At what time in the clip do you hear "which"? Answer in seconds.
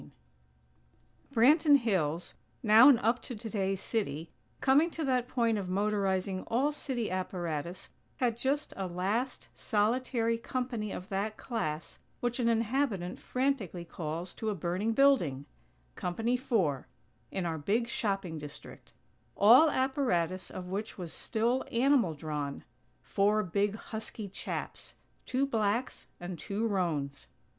12.19-12.39, 20.65-20.97